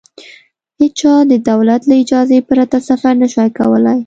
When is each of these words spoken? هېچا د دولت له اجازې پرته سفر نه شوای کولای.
هېچا 0.81 1.13
د 1.31 1.33
دولت 1.49 1.81
له 1.89 1.95
اجازې 2.03 2.37
پرته 2.49 2.77
سفر 2.89 3.13
نه 3.21 3.27
شوای 3.33 3.49
کولای. 3.59 3.99